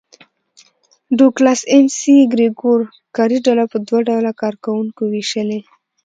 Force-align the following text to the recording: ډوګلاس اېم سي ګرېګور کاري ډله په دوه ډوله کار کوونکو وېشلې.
ډوګلاس 1.17 1.61
اېم 1.71 1.85
سي 1.97 2.15
ګرېګور 2.33 2.81
کاري 3.15 3.37
ډله 3.45 3.63
په 3.71 3.77
دوه 3.87 3.99
ډوله 4.09 4.31
کار 4.41 4.53
کوونکو 4.63 5.01
وېشلې. 5.13 5.59